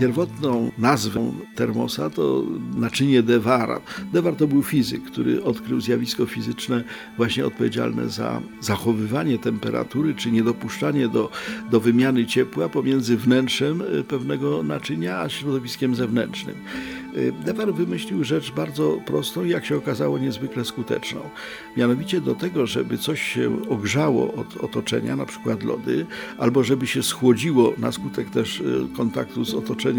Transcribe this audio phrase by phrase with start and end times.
[0.00, 2.44] Pierwotną nazwą termosa to
[2.76, 3.80] naczynie Dewara.
[4.12, 6.84] Dewar to był fizyk, który odkrył zjawisko fizyczne
[7.16, 11.30] właśnie odpowiedzialne za zachowywanie temperatury, czy niedopuszczanie do,
[11.70, 16.56] do wymiany ciepła pomiędzy wnętrzem y, pewnego naczynia a środowiskiem zewnętrznym.
[17.16, 21.20] Y, Dewar wymyślił rzecz bardzo prostą i jak się okazało niezwykle skuteczną.
[21.76, 26.06] Mianowicie do tego, żeby coś się ogrzało od otoczenia, na przykład lody,
[26.38, 29.89] albo żeby się schłodziło na skutek też y, kontaktu z otoczeniem,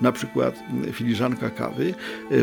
[0.00, 1.94] na przykład y, filiżanka kawy,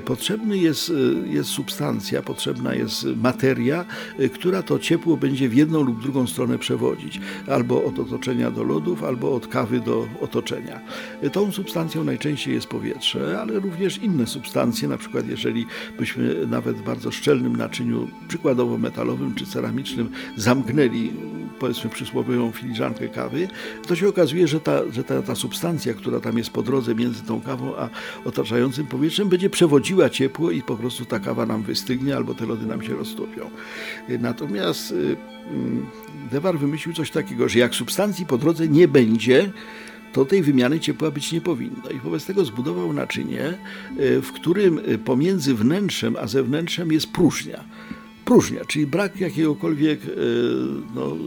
[0.05, 0.93] potrzebny jest,
[1.25, 3.85] jest substancja, potrzebna jest materia,
[4.33, 7.19] która to ciepło będzie w jedną lub drugą stronę przewodzić.
[7.47, 10.79] Albo od otoczenia do lodów, albo od kawy do otoczenia.
[11.31, 15.65] Tą substancją najczęściej jest powietrze, ale również inne substancje, na przykład jeżeli
[15.97, 21.11] byśmy nawet w bardzo szczelnym naczyniu, przykładowo metalowym czy ceramicznym, zamknęli
[21.59, 23.47] powiedzmy przysłowiową filiżankę kawy,
[23.87, 27.23] to się okazuje, że, ta, że ta, ta substancja, która tam jest po drodze między
[27.23, 27.89] tą kawą a
[28.25, 32.65] otaczającym powietrzem, będzie przewodziła ciepło i po prostu ta kawa nam wystygnie albo te lody
[32.65, 33.49] nam się roztopią.
[34.19, 35.17] Natomiast y,
[35.51, 35.85] mm,
[36.31, 39.51] Dewar wymyślił coś takiego, że jak substancji po drodze nie będzie,
[40.13, 41.89] to tej wymiany ciepła być nie powinno.
[41.95, 47.63] I wobec tego zbudował naczynie, e, w którym e, pomiędzy wnętrzem a zewnętrzem jest próżnia.
[48.27, 50.09] Próżnia, czyli brak jakiegokolwiek e,
[50.95, 51.17] no,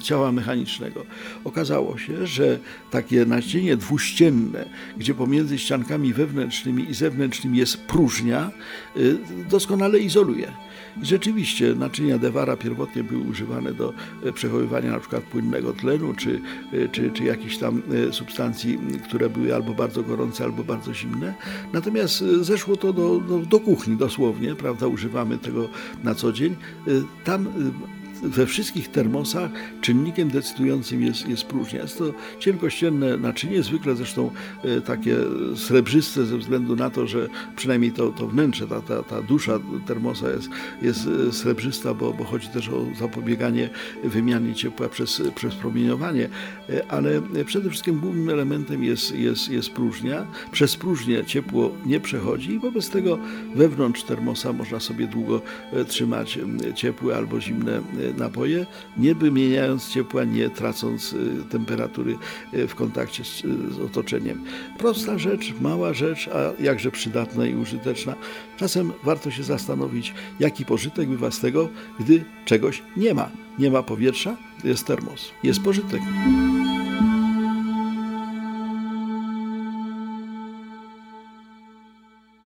[0.00, 1.04] ciała mechanicznego.
[1.44, 2.58] Okazało się, że
[2.90, 8.50] takie naczynie dwuścienne, gdzie pomiędzy ściankami wewnętrznymi i zewnętrznymi jest próżnia,
[9.48, 10.52] doskonale izoluje.
[11.02, 16.40] I rzeczywiście naczynia Dewara pierwotnie były używane do e, przechowywania na przykład płynnego tlenu, czy,
[16.72, 21.34] e, czy, czy jakichś tam e, substancji, które były albo bardzo gorące, albo bardzo zimne.
[21.72, 25.68] Natomiast zeszło to do, do, do kuchni dosłownie, prawda, używamy tego
[26.04, 26.47] na co dzień.
[27.24, 27.48] Tam
[28.22, 31.82] we wszystkich termosach czynnikiem decydującym jest, jest próżnia.
[31.82, 32.04] Jest to
[32.38, 34.30] cienkościenne naczynie, zwykle zresztą
[34.64, 35.16] e, takie
[35.56, 40.30] srebrzyste ze względu na to, że przynajmniej to, to wnętrze, ta, ta, ta dusza termosa
[40.30, 40.48] jest,
[40.82, 43.70] jest e, srebrzysta, bo, bo chodzi też o zapobieganie
[44.04, 46.28] wymianie ciepła przez, przez promieniowanie,
[46.70, 50.26] e, ale przede wszystkim głównym elementem jest, jest, jest próżnia.
[50.52, 53.18] Przez próżnię ciepło nie przechodzi i wobec tego
[53.54, 55.42] wewnątrz termosa można sobie długo
[55.88, 56.38] trzymać
[56.74, 57.82] ciepłe albo zimne
[58.16, 62.18] napoje, nie wymieniając ciepła, nie tracąc y, temperatury
[62.54, 63.42] y, w kontakcie z,
[63.74, 64.44] z otoczeniem.
[64.78, 68.14] Prosta rzecz, mała rzecz, a jakże przydatna i użyteczna.
[68.56, 71.68] Czasem warto się zastanowić, jaki pożytek bywa z tego,
[72.00, 73.30] gdy czegoś nie ma.
[73.58, 76.00] Nie ma powietrza, jest termos, jest pożytek.